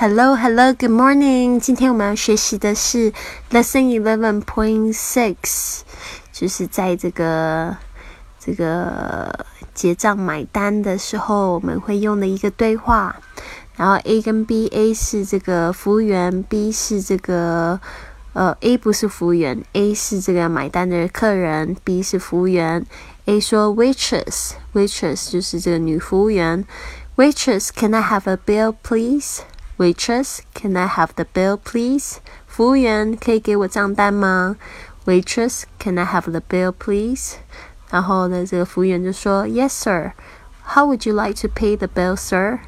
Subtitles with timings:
[0.00, 1.58] Hello, hello, good morning.
[1.58, 3.12] 今天我们要学习的是
[3.50, 5.80] Lesson Eleven Point Six，
[6.30, 7.76] 就是在这个
[8.38, 13.16] 这个结账买单的时候，我们会用的一个对话。
[13.74, 17.80] 然后 A 跟 B，A 是这个服务员，B 是这个
[18.34, 22.86] 呃 A 不是服务员，A 是这个买单的客人，B 是服务员。
[23.24, 26.64] A 说 Waitress，Waitress 就是这个女服务员。
[27.16, 29.40] Waitress, can I have a bill, please?
[29.77, 32.17] Waitress, can I have the bill, please?
[32.47, 34.55] 服务员，可以给我账单吗？
[35.05, 37.35] Waitress, can I have the bill, please?
[37.89, 40.13] 然后呢，这个服务员就说，Yes, sir.
[40.65, 42.59] How would you like to pay the bill, sir?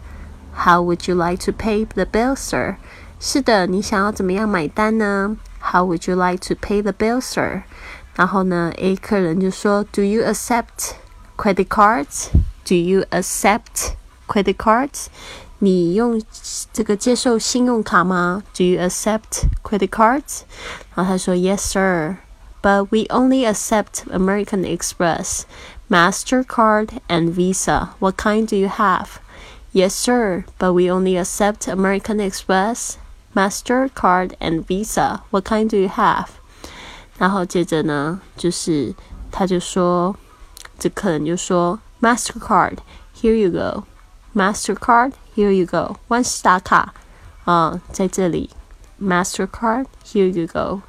[0.55, 2.77] How would you like to pay the bill, sir?
[3.19, 5.37] 是的，你想要怎么样买单呢？
[5.61, 7.63] How would you like to pay the bill, sir?
[8.15, 10.93] 然后呢，A 客人就说，Do you accept
[11.37, 12.27] credit cards?
[12.65, 13.93] Do you accept
[14.27, 15.07] credit cards？
[15.59, 16.21] 你用
[16.71, 18.43] 这个接受信用卡吗？
[18.55, 20.41] Do you accept credit cards？
[20.93, 22.17] 然后他说，Yes, sir.
[22.61, 25.43] But we only accept American Express,
[25.89, 27.89] Mastercard, and Visa.
[27.99, 29.19] What kind do you have?
[29.71, 30.45] Yes, sir.
[30.57, 32.97] But we only accept American Express,
[33.35, 35.21] Mastercard, and Visa.
[35.29, 36.27] What kind do you have?
[37.17, 38.95] 然后接着呢，就是
[39.31, 40.15] 他就说，
[40.79, 42.77] 这客人就说，Mastercard,
[43.15, 43.83] here you go.
[44.34, 45.96] Mastercard, here you go.
[46.08, 46.92] 万事达卡，
[47.44, 48.50] 啊，在这里
[49.02, 50.82] ，Mastercard, here you go.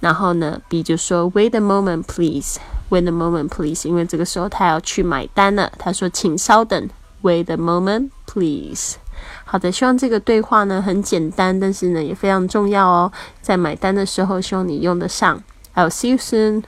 [0.00, 2.58] 然后呢，B 就说，Wait a moment, please.
[2.90, 3.88] Wait a moment, please.
[3.88, 5.72] 因为这个时候他要去买单了。
[5.78, 6.88] 他说，请稍等。
[7.22, 8.96] Wait a moment, please.
[9.44, 13.12] 好的，希望这个对话呢很简单，但是呢也非常重要哦。
[13.40, 15.42] 在买单的时候，希望你用得上。
[15.74, 16.64] I'll see you soon.